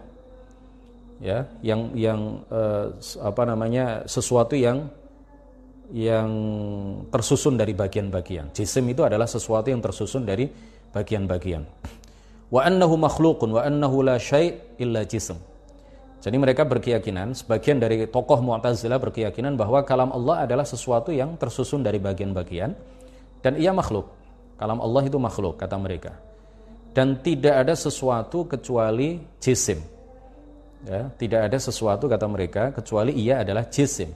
[1.17, 2.19] ya yang yang
[2.53, 2.86] eh,
[3.23, 4.86] apa namanya sesuatu yang
[5.93, 6.29] yang
[7.13, 8.49] tersusun dari bagian-bagian.
[8.49, 10.49] Jisim itu adalah sesuatu yang tersusun dari
[10.89, 11.62] bagian-bagian.
[12.49, 15.38] Wa annahu makhluqun wa annahu la syai' illa jism.
[16.23, 21.86] Jadi mereka berkeyakinan, sebagian dari tokoh Mu'tazilah berkeyakinan bahwa kalam Allah adalah sesuatu yang tersusun
[21.86, 22.73] dari bagian-bagian
[23.43, 24.10] dan ia makhluk.
[24.58, 26.15] Kalam Allah itu makhluk kata mereka.
[26.95, 29.82] Dan tidak ada sesuatu kecuali jisim.
[30.88, 34.10] Ya, tidak ada sesuatu kata mereka kecuali ia adalah jisim.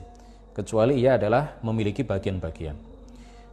[0.58, 2.74] Kecuali ia adalah memiliki bagian-bagian.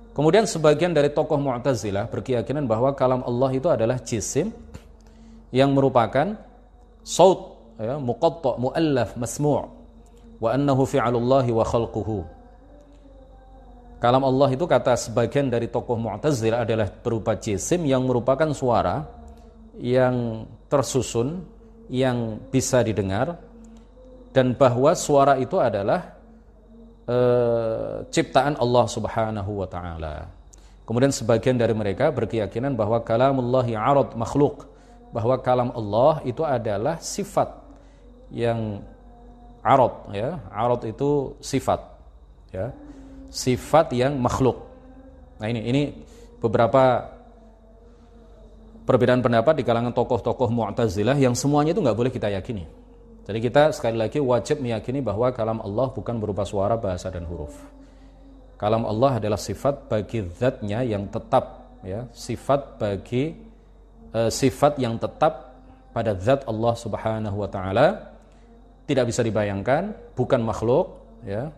[0.10, 4.50] Kemudian sebagian dari tokoh Mu'tazilah berkeyakinan bahwa kalam Allah itu adalah jisim
[5.54, 6.34] yang merupakan
[7.06, 9.70] saut ya, muqatta, muallaf, masmu'
[10.42, 12.26] wa annahu fi'alullahi wa khalquhu.
[14.02, 19.06] Kalam Allah itu kata sebagian dari tokoh Mu'tazilah adalah berupa jisim yang merupakan suara
[19.78, 21.46] yang tersusun,
[21.86, 23.38] yang bisa didengar
[24.34, 26.15] dan bahwa suara itu adalah
[27.10, 30.30] uh, ciptaan Allah Subhanahu wa taala.
[30.86, 34.70] Kemudian sebagian dari mereka berkeyakinan bahwa kalamullahi arad makhluk,
[35.10, 37.50] bahwa kalam Allah itu adalah sifat
[38.30, 38.86] yang
[39.66, 40.38] arad ya.
[40.54, 41.82] Arad itu sifat
[42.54, 42.70] ya.
[43.34, 44.62] Sifat yang makhluk.
[45.42, 45.82] Nah ini ini
[46.38, 47.02] beberapa
[48.86, 52.85] perbedaan pendapat di kalangan tokoh-tokoh Mu'tazilah yang semuanya itu nggak boleh kita yakini.
[53.26, 57.58] Jadi kita sekali lagi wajib meyakini bahwa kalam Allah bukan berupa suara, bahasa dan huruf.
[58.56, 63.34] Kalam Allah adalah sifat bagi zatnya yang tetap ya, sifat bagi
[64.14, 65.58] uh, sifat yang tetap
[65.90, 68.14] pada zat Allah Subhanahu wa taala
[68.86, 71.50] tidak bisa dibayangkan, bukan makhluk ya.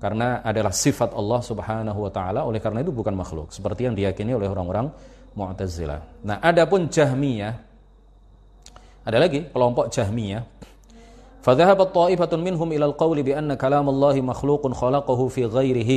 [0.00, 4.34] Karena adalah sifat Allah Subhanahu wa taala, oleh karena itu bukan makhluk seperti yang diyakini
[4.34, 4.90] oleh orang-orang
[5.32, 6.26] Mu'tazilah.
[6.26, 7.54] Nah, adapun Jahmiyah
[9.02, 10.42] ada lagi kelompok Jahmiyah
[11.47, 15.91] فذهبت طائفة منهم إلى القول بأن كلام الله مخلوق خلقه في غيره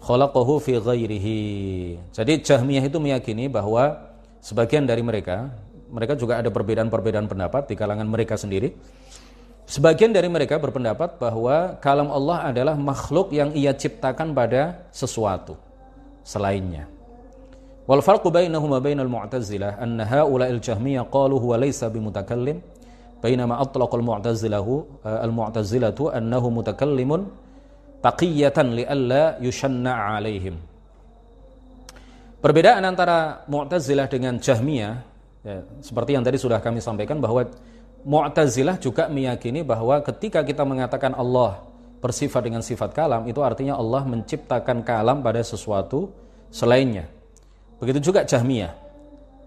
[0.00, 1.26] خلقه في غيره
[2.16, 4.08] jadi Jahmiyah itu meyakini bahwa
[4.40, 5.52] sebagian dari mereka
[5.92, 8.72] mereka juga ada perbedaan-perbedaan pendapat di kalangan mereka sendiri
[9.68, 15.60] sebagian dari mereka berpendapat bahwa kalam Allah adalah makhluk yang ia ciptakan pada sesuatu
[16.24, 16.88] selainnya
[17.84, 22.64] wal farqu bainahum wa bainal mu'tazilah anna haula'il jahmiyah qalu huwa laysa bimutakallim
[23.21, 24.73] atlaqal mu'tazilahu
[25.05, 27.29] eh, al-mu'tazilatu annahu mutakallimun
[28.01, 30.57] taqiyatan li'alla yushanna 'alaihim.
[32.41, 34.93] Perbedaan antara Mu'tazilah dengan Jahmiyah
[35.45, 37.45] ya, seperti yang tadi sudah kami sampaikan bahwa
[38.01, 41.61] Mu'tazilah juga meyakini bahwa ketika kita mengatakan Allah
[42.01, 46.09] bersifat dengan sifat kalam itu artinya Allah menciptakan kalam pada sesuatu
[46.49, 47.05] selainnya.
[47.77, 48.73] Begitu juga Jahmiyah.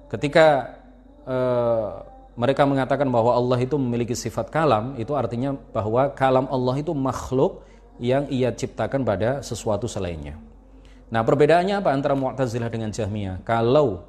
[0.07, 0.79] Ketika
[1.27, 6.90] uh, mereka mengatakan bahwa Allah itu memiliki sifat kalam, itu artinya bahwa kalam Allah itu
[6.90, 7.62] makhluk
[8.03, 10.35] yang ia ciptakan pada sesuatu selainnya.
[11.14, 13.47] Nah, perbedaannya apa antara Mu'tazilah dengan Jahmiyah?
[13.47, 14.03] Kalau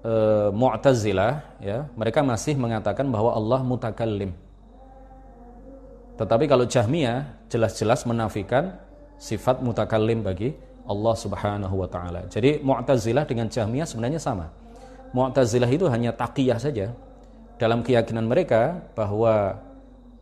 [0.00, 0.12] e,
[0.48, 4.32] Mu'tazilah ya, mereka masih mengatakan bahwa Allah mutakallim.
[6.16, 8.80] Tetapi kalau Jahmiyah jelas-jelas menafikan
[9.20, 10.56] sifat mutakallim bagi
[10.88, 12.24] Allah Subhanahu wa taala.
[12.32, 14.48] Jadi Mu'tazilah dengan Jahmiyah sebenarnya sama.
[15.12, 16.96] Mu'tazilah itu hanya taqiyah saja,
[17.56, 19.56] dalam keyakinan mereka bahwa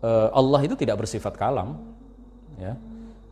[0.03, 1.79] uh, Allah itu tidak bersifat kalam
[2.59, 2.75] ya.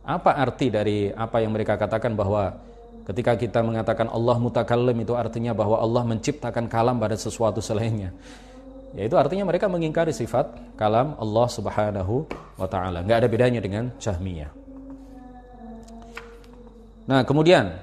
[0.03, 2.59] Apa arti dari apa yang mereka katakan bahwa
[3.07, 8.11] ketika kita mengatakan Allah mutakallim itu artinya bahwa Allah menciptakan kalam pada sesuatu selainnya?
[8.93, 12.27] Yaitu artinya mereka mengingkari sifat kalam Allah Subhanahu
[12.59, 12.99] wa taala.
[13.01, 14.51] Nggak ada bedanya dengan Jahmiyah.
[17.07, 17.79] Nah kemudian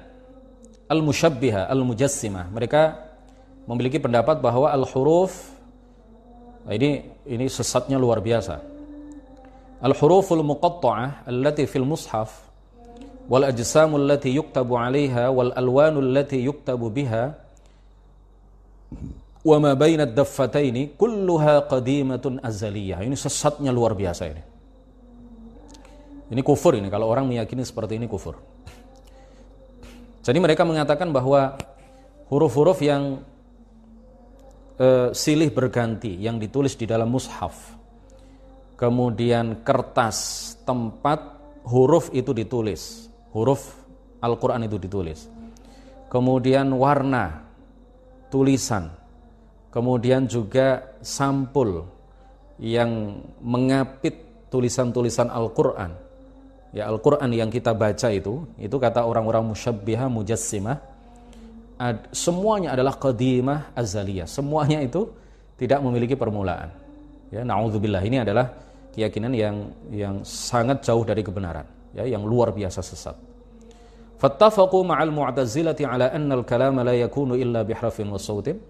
[0.92, 3.00] al-musyabbihah al-mujassimah mereka
[3.64, 5.56] memiliki pendapat bahwa al-huruf
[6.74, 8.62] ini ini sesatnya luar biasa.
[9.80, 12.46] Al-huruful muqatta'ah allati fil mushaf
[13.26, 17.32] wal ajsamul lati yuktabu 'alaiha wal alwanul lati yuktabu biha
[19.40, 23.00] wa ma baina ad-daffataini kulluha qadimatun azaliyah.
[23.00, 24.42] Ini sesatnya luar biasa ini.
[26.30, 28.38] Ini kufur ini kalau orang meyakini seperti ini kufur.
[30.20, 31.56] Jadi mereka mengatakan bahwa
[32.28, 33.24] huruf-huruf yang
[34.80, 37.76] e, silih berganti yang ditulis di dalam mushaf,
[38.80, 41.36] kemudian kertas tempat
[41.68, 43.76] huruf itu ditulis, huruf
[44.24, 45.28] Al-Quran itu ditulis,
[46.08, 47.44] kemudian warna
[48.32, 48.88] tulisan,
[49.68, 51.84] kemudian juga sampul
[52.56, 55.92] yang mengapit tulisan-tulisan Al-Quran.
[56.70, 60.78] Ya Al-Quran yang kita baca itu, itu kata orang-orang musyabbiha mujassimah,
[62.12, 64.28] semuanya adalah qadimah azaliyah.
[64.28, 65.08] Semuanya itu
[65.56, 66.68] tidak memiliki permulaan.
[67.32, 68.52] Ya, naudzubillah ini adalah
[68.92, 69.56] keyakinan yang
[69.88, 71.64] yang sangat jauh dari kebenaran,
[71.96, 73.16] ya, yang luar biasa sesat.
[74.20, 78.60] Fattafaqu ma'al mu'tazilati ala anna al-kalama la yakunu illa bihrafin wa sautin.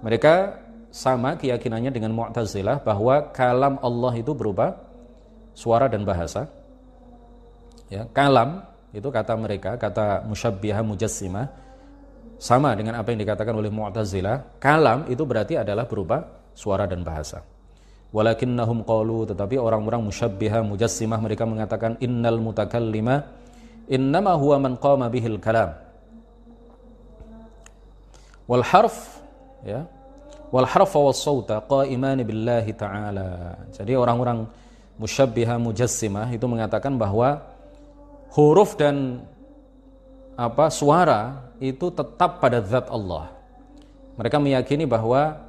[0.00, 0.64] Mereka
[0.96, 4.80] sama keyakinannya dengan Mu'tazilah bahwa kalam Allah itu berupa
[5.52, 6.48] suara dan bahasa
[7.92, 8.64] ya kalam
[8.96, 11.65] itu kata mereka kata musyabbihah mujassimah
[12.36, 17.40] sama dengan apa yang dikatakan oleh Mu'tazilah kalam itu berarti adalah berupa suara dan bahasa.
[18.12, 23.28] Walakinnahum qalu tetapi orang-orang musyabbihah mujassimah mereka mengatakan innal mutakallima
[23.88, 25.74] innama huwa man qama bihil kalam.
[28.46, 29.20] Wal harf
[29.66, 29.84] ya
[30.54, 33.58] wal harfa was sauta qaiman billahi ta'ala.
[33.74, 34.46] Jadi orang-orang
[34.96, 37.42] musyabbihah mujassimah itu mengatakan bahwa
[38.32, 39.24] huruf dan
[40.36, 43.32] apa suara itu tetap pada zat Allah.
[44.16, 45.44] Mereka meyakini bahwa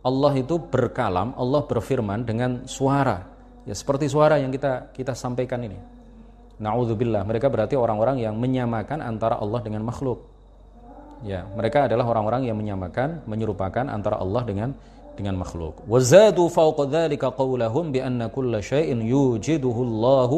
[0.00, 3.28] Allah itu berkalam, Allah berfirman dengan suara.
[3.68, 5.76] Ya seperti suara yang kita kita sampaikan ini.
[6.60, 10.28] Nauzubillah, mereka berarti orang-orang yang menyamakan antara Allah dengan makhluk.
[11.20, 14.72] Ya, mereka adalah orang-orang yang menyamakan, menyerupakan antara Allah dengan
[15.16, 15.84] dengan makhluk.
[15.84, 20.36] Wazadu fawqa dzalika qawlahum bi anna kulla syai'in yujiduhu Allahu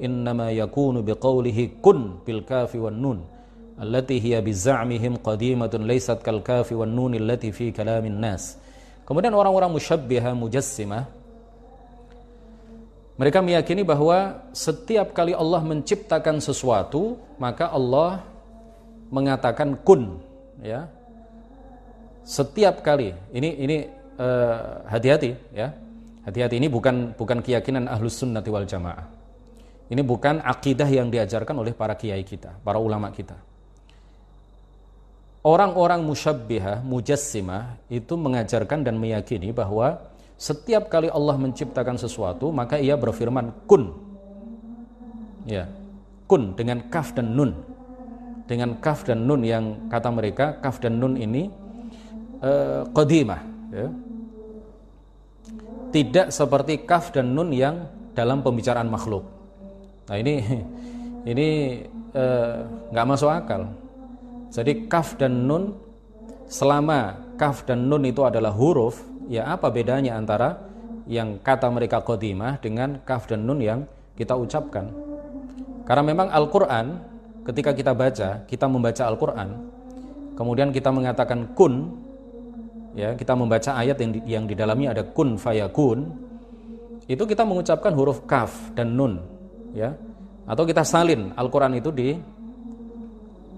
[0.00, 3.18] innama yakunu biqaulihi kun bil kafi wan nun
[3.82, 8.54] allati hiya bizamihim qadimatun laysat kal kafi wan nun allati fi kalamin nas
[9.02, 11.10] kemudian orang-orang musyabbiha mujassimah
[13.18, 18.24] mereka meyakini bahwa setiap kali Allah menciptakan sesuatu maka Allah
[19.12, 20.16] mengatakan kun
[20.64, 20.88] ya.
[22.24, 23.12] Setiap kali.
[23.34, 23.76] Ini ini
[24.16, 25.68] eh, hati-hati uh, ya.
[26.24, 29.04] Hati-hati ini bukan bukan keyakinan ahlus sunnati wal jamaah.
[29.92, 33.36] Ini bukan akidah yang diajarkan oleh para kiai kita, para ulama kita.
[35.42, 39.98] Orang-orang musyabbihah, mujassimah itu mengajarkan dan meyakini bahwa
[40.38, 43.90] setiap kali Allah menciptakan sesuatu, maka ia berfirman kun.
[45.42, 45.66] Ya,
[46.30, 47.58] kun dengan kaf dan nun.
[48.46, 51.50] Dengan kaf dan nun yang kata mereka kaf dan nun ini
[52.38, 53.42] uh, qadimah,
[53.74, 53.86] ya.
[55.90, 59.42] Tidak seperti kaf dan nun yang dalam pembicaraan makhluk
[60.12, 60.34] Nah ini
[61.32, 61.48] ini
[62.12, 62.54] eh,
[62.92, 63.62] nggak uh, masuk akal.
[64.52, 65.72] Jadi kaf dan nun
[66.44, 69.00] selama kaf dan nun itu adalah huruf,
[69.32, 70.60] ya apa bedanya antara
[71.08, 74.92] yang kata mereka kodimah dengan kaf dan nun yang kita ucapkan?
[75.88, 77.00] Karena memang Al-Quran
[77.48, 79.48] ketika kita baca, kita membaca Al-Quran,
[80.36, 81.96] kemudian kita mengatakan kun,
[82.92, 86.12] ya kita membaca ayat yang di, yang di dalamnya ada kun fayakun,
[87.08, 89.18] itu kita mengucapkan huruf kaf dan nun
[89.74, 89.96] ya
[90.46, 92.14] atau kita salin Al-Quran itu di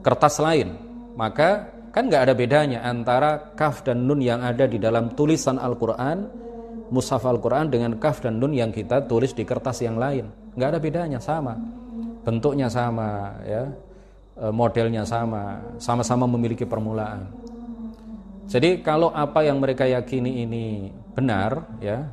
[0.00, 0.83] kertas lain
[1.14, 6.44] maka kan nggak ada bedanya antara kaf dan nun yang ada di dalam tulisan Al-Quran
[6.92, 10.28] mushaf Al-Quran dengan kaf dan nun yang kita tulis di kertas yang lain.
[10.54, 11.56] Nggak ada bedanya sama.
[12.22, 13.70] Bentuknya sama ya.
[14.38, 15.58] E, modelnya sama.
[15.82, 17.30] Sama-sama memiliki permulaan.
[18.44, 22.04] Jadi kalau apa yang mereka yakini ini benar ya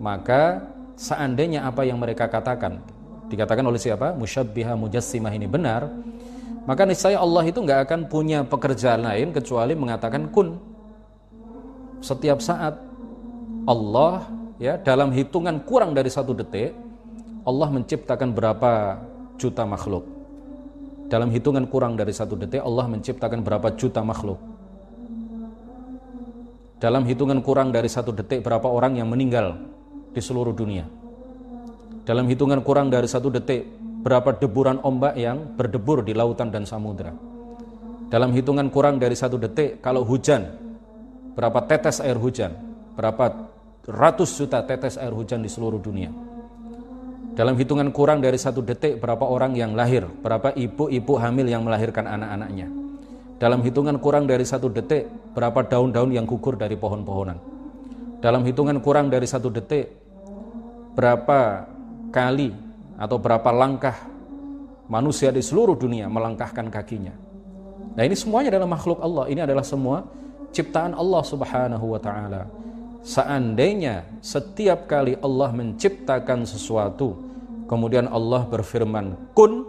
[0.00, 0.64] maka
[0.96, 2.80] seandainya apa yang mereka katakan
[3.28, 4.16] dikatakan oleh siapa?
[4.16, 5.86] Musyabbiha mujassimah ini benar,
[6.64, 10.56] maka niscaya Allah itu nggak akan punya pekerjaan lain kecuali mengatakan kun.
[12.04, 12.76] Setiap saat
[13.64, 14.28] Allah
[14.60, 16.76] ya dalam hitungan kurang dari satu detik
[17.44, 19.00] Allah menciptakan berapa
[19.40, 20.04] juta makhluk.
[21.08, 24.40] Dalam hitungan kurang dari satu detik Allah menciptakan berapa juta makhluk.
[26.80, 29.56] Dalam hitungan kurang dari satu detik berapa orang yang meninggal
[30.12, 30.84] di seluruh dunia
[32.04, 33.64] dalam hitungan kurang dari satu detik
[34.04, 37.16] berapa deburan ombak yang berdebur di lautan dan samudera.
[38.12, 40.44] Dalam hitungan kurang dari satu detik kalau hujan
[41.32, 42.52] berapa tetes air hujan,
[42.94, 43.48] berapa
[43.88, 46.12] ratus juta tetes air hujan di seluruh dunia.
[47.34, 52.06] Dalam hitungan kurang dari satu detik berapa orang yang lahir, berapa ibu-ibu hamil yang melahirkan
[52.06, 52.70] anak-anaknya.
[53.42, 57.40] Dalam hitungan kurang dari satu detik berapa daun-daun yang gugur dari pohon-pohonan.
[58.22, 59.90] Dalam hitungan kurang dari satu detik
[60.94, 61.66] berapa
[62.14, 62.54] kali
[62.94, 63.96] atau berapa langkah
[64.86, 67.14] manusia di seluruh dunia melangkahkan kakinya.
[67.94, 69.24] Nah ini semuanya adalah makhluk Allah.
[69.30, 70.02] Ini adalah semua
[70.50, 72.42] ciptaan Allah Subhanahu wa taala.
[73.04, 77.20] Seandainya setiap kali Allah menciptakan sesuatu,
[77.68, 79.68] kemudian Allah berfirman kun,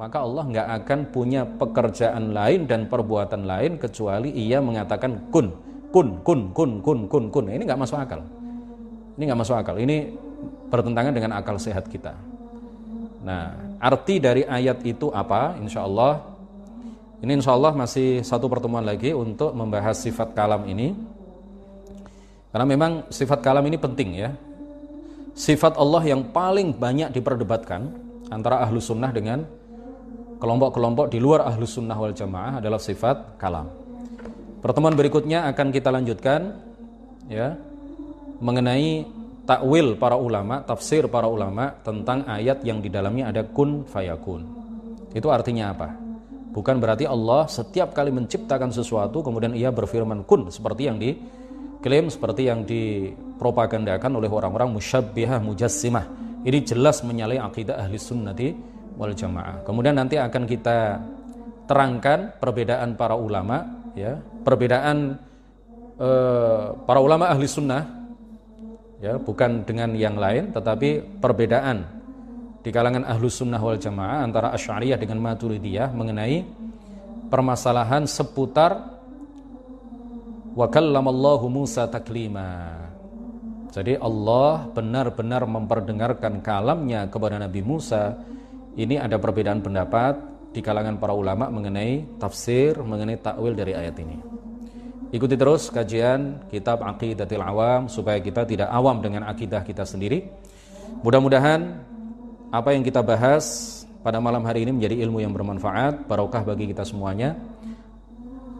[0.00, 5.52] maka Allah nggak akan punya pekerjaan lain dan perbuatan lain kecuali ia mengatakan kun,
[5.92, 7.44] kun, kun, kun, kun, kun, kun.
[7.52, 8.24] Ini nggak masuk akal.
[9.20, 9.76] Ini nggak masuk akal.
[9.76, 9.96] Ini
[10.72, 12.31] bertentangan dengan akal sehat kita.
[13.22, 15.54] Nah, arti dari ayat itu apa?
[15.62, 16.22] Insya Allah,
[17.22, 20.90] ini insya Allah masih satu pertemuan lagi untuk membahas sifat kalam ini.
[22.50, 24.30] Karena memang sifat kalam ini penting ya.
[25.32, 27.88] Sifat Allah yang paling banyak diperdebatkan
[28.28, 29.46] antara ahlu sunnah dengan
[30.42, 33.70] kelompok-kelompok di luar ahlu sunnah wal jamaah adalah sifat kalam.
[34.58, 36.58] Pertemuan berikutnya akan kita lanjutkan
[37.30, 37.54] ya
[38.42, 39.06] mengenai
[39.42, 44.42] takwil para ulama, tafsir para ulama tentang ayat yang di dalamnya ada kun fayakun.
[45.12, 45.88] Itu artinya apa?
[46.52, 51.16] Bukan berarti Allah setiap kali menciptakan sesuatu kemudian ia berfirman kun seperti yang di
[51.82, 56.06] klaim seperti yang dipropagandakan oleh orang-orang musyabbihah mujassimah.
[56.42, 58.48] Ini jelas menyalahi akidah ahli sunnati
[58.98, 59.66] wal jamaah.
[59.66, 60.98] Kemudian nanti akan kita
[61.66, 65.18] terangkan perbedaan para ulama, ya, perbedaan
[65.98, 68.01] eh, para ulama ahli sunnah,
[69.02, 71.82] ya, bukan dengan yang lain, tetapi perbedaan
[72.62, 76.46] di kalangan ahlu sunnah wal jamaah antara asyariyah dengan maturidiyah mengenai
[77.26, 78.92] permasalahan seputar
[80.52, 82.76] Wa kallamallahu Musa taklima.
[83.72, 88.20] Jadi Allah benar-benar memperdengarkan kalamnya kepada Nabi Musa.
[88.76, 90.20] Ini ada perbedaan pendapat
[90.52, 94.20] di kalangan para ulama mengenai tafsir, mengenai takwil dari ayat ini.
[95.12, 100.24] Ikuti terus kajian kitab Aqidatil Awam supaya kita tidak awam dengan akidah kita sendiri.
[101.04, 101.60] Mudah-mudahan
[102.48, 103.68] apa yang kita bahas
[104.00, 107.36] pada malam hari ini menjadi ilmu yang bermanfaat, barokah bagi kita semuanya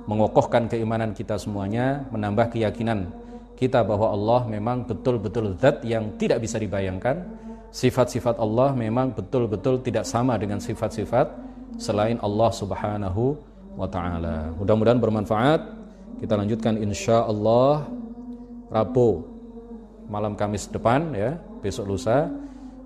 [0.07, 3.11] mengokohkan keimanan kita semuanya, menambah keyakinan
[3.55, 7.23] kita bahwa Allah memang betul-betul zat yang tidak bisa dibayangkan.
[7.73, 11.33] Sifat-sifat Allah memang betul-betul tidak sama dengan sifat-sifat
[11.81, 13.39] selain Allah Subhanahu
[13.79, 14.53] wa taala.
[14.61, 15.82] Mudah-mudahan bermanfaat.
[16.21, 17.89] Kita lanjutkan insya Allah
[18.73, 19.25] Rabu
[20.11, 22.29] malam Kamis depan ya besok lusa.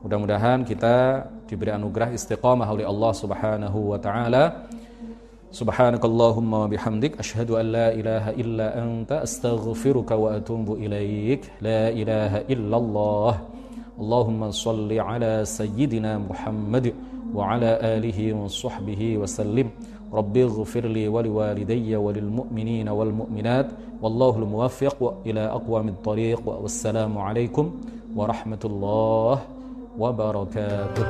[0.04, 4.68] Mudah-mudahan kita diberi anugerah istiqamah oleh Allah Subhanahu wa taala.
[5.50, 11.48] Subhanakallahumma bihamdik Ashadu an la ilaha illa anta astaghfiruka wa atubu ilaik.
[11.64, 13.32] La ilaha illallah.
[13.96, 16.92] Allahumma salli ala sayyidina Muhammad
[17.32, 19.72] wa ala alihi wa sahbihi wa sallim.
[20.12, 23.68] رب اغفر لي ولوالدي وللمؤمنين والمؤمنات
[24.02, 27.70] والله الموفق إلى أقوام الطريق والسلام عليكم
[28.16, 29.38] ورحمة الله
[29.98, 31.06] وبركاته.